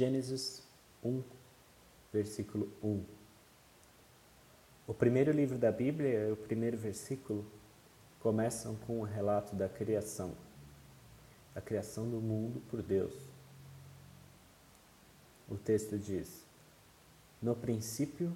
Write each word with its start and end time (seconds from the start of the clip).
Gênesis 0.00 0.62
1, 1.04 1.22
versículo 2.10 2.72
1. 2.82 3.04
O 4.86 4.94
primeiro 4.94 5.30
livro 5.30 5.58
da 5.58 5.70
Bíblia, 5.70 6.32
o 6.32 6.36
primeiro 6.36 6.78
versículo, 6.78 7.44
começam 8.18 8.76
com 8.86 9.00
o 9.00 9.04
relato 9.04 9.54
da 9.54 9.68
criação, 9.68 10.32
a 11.54 11.60
criação 11.60 12.08
do 12.08 12.18
mundo 12.18 12.62
por 12.70 12.80
Deus. 12.82 13.12
O 15.46 15.58
texto 15.58 15.98
diz: 15.98 16.46
No 17.42 17.54
princípio 17.54 18.34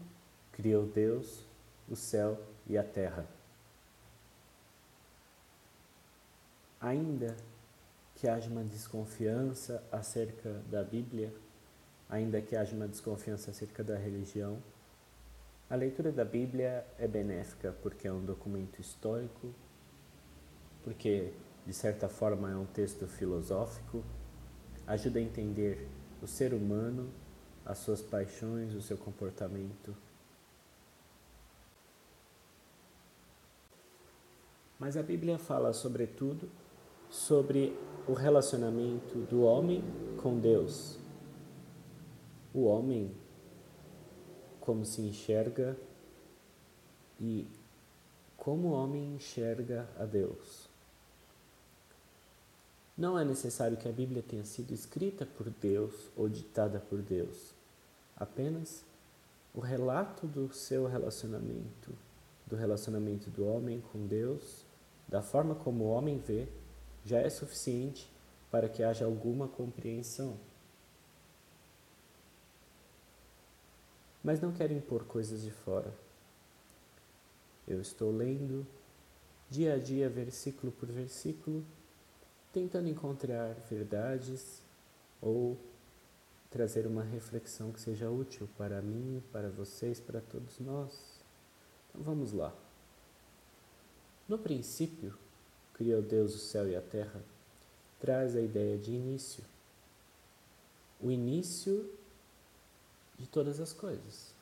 criou 0.53 0.85
Deus 0.85 1.47
o 1.89 1.97
céu 1.97 2.39
e 2.67 2.77
a 2.77 2.85
terra. 2.85 3.27
Ainda 6.79 7.35
que 8.17 8.29
haja 8.29 8.51
uma 8.51 8.65
desconfiança 8.65 9.83
acerca 9.91 10.63
da 10.71 10.85
Bíblia, 10.85 11.33
ainda 12.09 12.41
que 12.41 12.57
haja 12.57 12.75
uma 12.75 12.89
desconfiança 12.89 13.51
acerca 13.51 13.83
da 13.83 13.97
religião, 13.97 14.63
a 15.69 15.77
leitura 15.77 16.13
da 16.13 16.25
Bíblia 16.25 16.87
é 16.99 17.09
benéfica 17.09 17.75
porque 17.83 18.07
é 18.07 18.13
um 18.13 18.25
documento 18.25 18.81
histórico, 18.81 19.55
porque 20.83 21.33
de 21.67 21.73
certa 21.73 22.09
forma 22.09 22.51
é 22.51 22.57
um 22.57 22.67
texto 22.67 23.07
filosófico, 23.07 24.05
ajuda 24.87 25.19
a 25.19 25.23
entender 25.23 25.89
o 26.23 26.27
ser 26.27 26.53
humano, 26.53 27.11
as 27.65 27.79
suas 27.79 28.03
paixões, 28.03 28.75
o 28.75 28.83
seu 28.83 28.99
comportamento. 28.99 29.97
Mas 34.79 34.97
a 34.97 35.03
Bíblia 35.03 35.39
fala, 35.39 35.73
sobretudo, 35.73 36.51
sobre 37.09 37.75
o 38.07 38.13
relacionamento 38.13 39.19
do 39.31 39.43
homem 39.43 39.83
com 40.21 40.39
Deus. 40.39 40.99
O 42.55 42.65
homem, 42.65 43.15
como 44.61 44.85
se 44.87 45.03
enxerga 45.03 45.77
e 47.21 47.47
como 48.37 48.69
o 48.69 48.73
homem 48.73 49.15
enxerga 49.17 49.89
a 49.99 50.05
Deus. 50.05 50.69
Não 52.97 53.19
é 53.19 53.25
necessário 53.25 53.77
que 53.77 53.89
a 53.89 53.93
Bíblia 53.93 54.23
tenha 54.23 54.45
sido 54.45 54.73
escrita 54.73 55.27
por 55.27 55.51
Deus 55.51 55.93
ou 56.17 56.29
ditada 56.29 56.79
por 56.79 57.03
Deus. 57.03 57.53
Apenas 58.17 58.85
o 59.53 59.61
relato 59.61 60.27
do 60.27 60.53
seu 60.53 60.87
relacionamento, 60.87 61.93
do 62.47 62.55
relacionamento 62.55 63.31
do 63.31 63.47
homem 63.47 63.83
com 63.93 64.07
Deus, 64.07 64.65
da 65.09 65.23
forma 65.23 65.55
como 65.55 65.85
o 65.85 65.91
homem 65.91 66.19
vê, 66.19 66.47
já 67.05 67.19
é 67.19 67.29
suficiente 67.29 68.11
para 68.51 68.69
que 68.69 68.83
haja 68.83 69.05
alguma 69.05 69.49
compreensão. 69.49 70.37
Mas 74.25 74.41
não 74.41 74.51
quero 74.51 74.73
impor 74.73 75.05
coisas 75.05 75.43
de 75.43 75.51
fora. 75.51 75.93
Eu 77.69 77.79
estou 77.79 78.11
lendo 78.11 78.67
dia 79.51 79.75
a 79.75 79.79
dia, 79.79 80.09
versículo 80.09 80.73
por 80.73 80.91
versículo, 80.91 81.63
tentando 82.51 82.89
encontrar 82.89 83.55
verdades 83.71 84.63
ou 85.21 85.59
trazer 86.51 86.87
uma 86.87 87.03
reflexão 87.03 87.71
que 87.71 87.81
seja 87.81 88.11
útil 88.11 88.49
para 88.57 88.81
mim, 88.81 89.23
para 89.31 89.51
vocês, 89.51 90.01
para 90.01 90.21
todos 90.23 90.59
nós. 90.59 91.21
Então 91.91 92.03
vamos 92.03 92.33
lá. 92.33 92.55
No 94.27 94.39
princípio, 94.39 95.19
criou 95.75 96.01
Deus 96.01 96.35
o 96.35 96.39
céu 96.39 96.67
e 96.69 96.75
a 96.75 96.81
terra, 96.81 97.23
traz 98.01 98.35
a 98.37 98.41
ideia 98.41 98.79
de 98.79 98.93
início. 98.93 99.45
O 101.01 101.11
início 101.11 101.91
de 103.19 103.27
todas 103.27 103.61
as 103.61 103.73
coisas. 103.73 104.33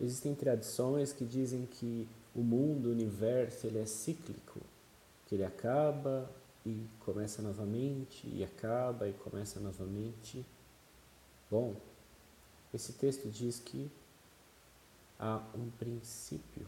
Existem 0.00 0.34
tradições 0.34 1.12
que 1.12 1.24
dizem 1.24 1.66
que 1.66 2.08
o 2.34 2.40
mundo, 2.40 2.88
o 2.88 2.92
universo, 2.92 3.66
ele 3.66 3.78
é 3.78 3.86
cíclico, 3.86 4.60
que 5.26 5.34
ele 5.34 5.44
acaba 5.44 6.28
e 6.66 6.86
começa 7.00 7.40
novamente, 7.40 8.26
e 8.26 8.42
acaba 8.42 9.08
e 9.08 9.12
começa 9.12 9.60
novamente. 9.60 10.44
Bom, 11.50 11.76
esse 12.72 12.92
texto 12.94 13.28
diz 13.28 13.60
que 13.60 13.90
há 15.18 15.40
um 15.54 15.70
princípio 15.70 16.66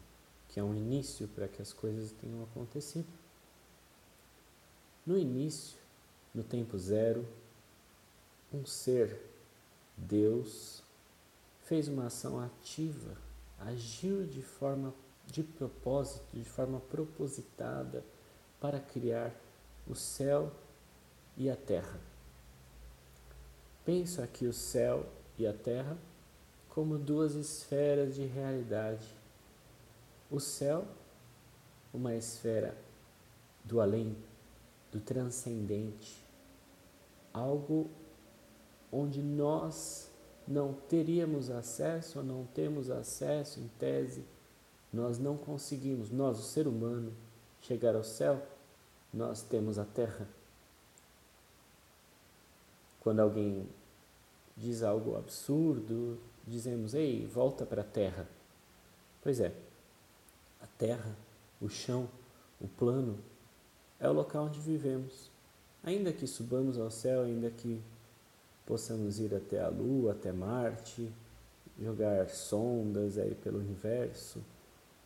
que 0.48 0.60
é 0.60 0.62
um 0.62 0.74
início 0.74 1.28
para 1.28 1.46
que 1.46 1.60
as 1.60 1.72
coisas 1.72 2.12
tenham 2.12 2.42
acontecido. 2.44 3.06
No 5.04 5.18
início, 5.18 5.78
no 6.34 6.42
tempo 6.42 6.78
zero, 6.78 7.28
um 8.50 8.64
ser, 8.64 9.20
Deus, 9.96 10.82
fez 11.64 11.88
uma 11.88 12.06
ação 12.06 12.40
ativa, 12.40 13.16
agiu 13.58 14.26
de 14.26 14.42
forma 14.42 14.94
de 15.26 15.42
propósito, 15.42 16.24
de 16.32 16.44
forma 16.44 16.80
propositada 16.80 18.04
para 18.60 18.78
criar 18.78 19.34
o 19.86 19.94
céu 19.94 20.52
e 21.36 21.50
a 21.50 21.56
terra. 21.56 21.98
Penso 23.84 24.22
aqui 24.22 24.46
o 24.46 24.52
céu 24.52 25.06
e 25.38 25.46
a 25.46 25.52
terra 25.52 25.96
como 26.68 26.98
duas 26.98 27.34
esferas 27.34 28.14
de 28.14 28.24
realidade 28.24 29.16
o 30.30 30.40
céu, 30.40 30.84
uma 31.94 32.14
esfera 32.14 32.76
do 33.64 33.80
além, 33.80 34.16
do 34.90 35.00
transcendente, 35.00 36.22
algo 37.32 37.88
onde 38.92 39.22
nós 39.22 40.10
não 40.46 40.72
teríamos 40.72 41.50
acesso 41.50 42.20
ou 42.20 42.24
não 42.24 42.44
temos 42.46 42.90
acesso 42.90 43.60
em 43.60 43.68
tese, 43.78 44.24
nós 44.92 45.18
não 45.18 45.36
conseguimos, 45.36 46.10
nós, 46.10 46.38
o 46.38 46.42
ser 46.42 46.66
humano, 46.66 47.12
chegar 47.60 47.94
ao 47.94 48.04
céu, 48.04 48.40
nós 49.12 49.42
temos 49.42 49.78
a 49.78 49.84
terra. 49.84 50.28
Quando 53.00 53.20
alguém 53.20 53.68
diz 54.56 54.82
algo 54.82 55.16
absurdo, 55.16 56.18
dizemos, 56.46 56.94
ei, 56.94 57.26
volta 57.26 57.66
para 57.66 57.82
a 57.82 57.84
terra. 57.84 58.28
Pois 59.22 59.40
é, 59.40 59.52
a 60.60 60.66
terra, 60.78 61.16
o 61.60 61.68
chão, 61.68 62.08
o 62.60 62.68
plano, 62.68 63.18
é 63.98 64.08
o 64.08 64.12
local 64.12 64.46
onde 64.46 64.60
vivemos. 64.60 65.30
Ainda 65.82 66.12
que 66.12 66.26
subamos 66.26 66.78
ao 66.78 66.90
céu, 66.90 67.22
ainda 67.22 67.50
que 67.50 67.80
possamos 68.66 69.18
ir 69.20 69.34
até 69.34 69.60
a 69.60 69.68
Lua, 69.68 70.12
até 70.12 70.32
Marte, 70.32 71.10
jogar 71.80 72.28
sondas 72.28 73.16
aí 73.16 73.34
pelo 73.34 73.58
universo, 73.58 74.42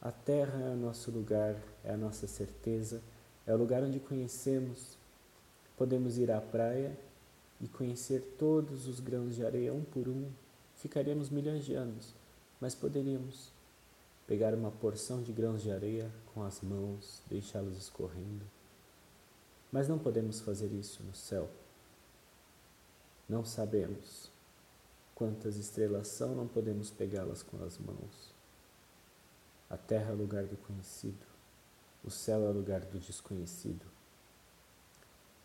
a 0.00 0.10
Terra 0.10 0.58
é 0.58 0.70
o 0.70 0.76
nosso 0.76 1.10
lugar, 1.10 1.54
é 1.84 1.92
a 1.92 1.96
nossa 1.96 2.26
certeza, 2.26 3.02
é 3.46 3.54
o 3.54 3.58
lugar 3.58 3.82
onde 3.82 4.00
conhecemos. 4.00 4.96
Podemos 5.76 6.16
ir 6.16 6.30
à 6.30 6.40
praia 6.40 6.98
e 7.60 7.68
conhecer 7.68 8.36
todos 8.38 8.88
os 8.88 8.98
grãos 8.98 9.36
de 9.36 9.44
areia 9.44 9.74
um 9.74 9.84
por 9.84 10.08
um. 10.08 10.30
Ficaríamos 10.76 11.28
milhões 11.28 11.66
de 11.66 11.74
anos, 11.74 12.14
mas 12.58 12.74
poderíamos 12.74 13.52
pegar 14.26 14.54
uma 14.54 14.70
porção 14.70 15.22
de 15.22 15.32
grãos 15.32 15.60
de 15.62 15.70
areia 15.70 16.10
com 16.32 16.42
as 16.42 16.62
mãos, 16.62 17.20
deixá-los 17.28 17.76
escorrendo. 17.76 18.46
Mas 19.70 19.86
não 19.86 19.98
podemos 19.98 20.40
fazer 20.40 20.72
isso 20.72 21.02
no 21.02 21.14
céu. 21.14 21.46
Não 23.30 23.44
sabemos 23.44 24.28
quantas 25.14 25.54
estrelas 25.54 26.08
são, 26.08 26.34
não 26.34 26.48
podemos 26.48 26.90
pegá-las 26.90 27.44
com 27.44 27.62
as 27.62 27.78
mãos. 27.78 28.34
A 29.70 29.76
terra 29.76 30.10
é 30.10 30.14
lugar 30.14 30.46
do 30.46 30.56
conhecido, 30.56 31.24
o 32.02 32.10
céu 32.10 32.44
é 32.44 32.50
lugar 32.50 32.80
do 32.80 32.98
desconhecido. 32.98 33.86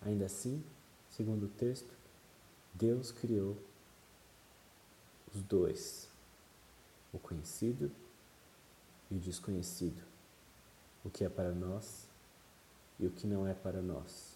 Ainda 0.02 0.26
assim, 0.26 0.64
segundo 1.12 1.46
o 1.46 1.50
texto, 1.50 1.94
Deus 2.74 3.12
criou 3.12 3.56
os 5.32 5.44
dois, 5.44 6.10
o 7.14 7.20
conhecido 7.20 7.92
e 9.12 9.16
o 9.16 9.20
desconhecido, 9.20 10.02
o 11.04 11.10
que 11.12 11.24
é 11.24 11.30
para 11.30 11.52
nós 11.52 12.08
e 13.00 13.06
o 13.06 13.12
que 13.12 13.28
não 13.28 13.46
é 13.46 13.54
para 13.54 13.80
nós. 13.80 14.35